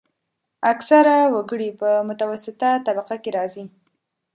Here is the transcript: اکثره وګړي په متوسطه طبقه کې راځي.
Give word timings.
اکثره 0.71 1.17
وګړي 1.33 1.69
په 1.79 1.89
متوسطه 2.07 2.69
طبقه 2.87 3.15
کې 3.23 3.29
راځي. 3.37 3.65